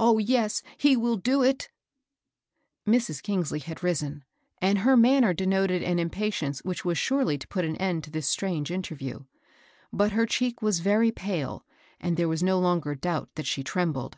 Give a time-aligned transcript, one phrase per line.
[0.00, 1.68] Oh^ yes, he will do it
[2.84, 3.20] 1" Mrs.
[3.22, 4.24] Eangsley had risen,
[4.62, 8.34] aad h^ manner d^ioted an impatience which was imrely to put an end to this
[8.34, 9.26] stmnge mterview.
[9.92, 11.66] But lier cheek was very pale,
[12.00, 14.16] and there was mi hsoff/t doubt that she trembled.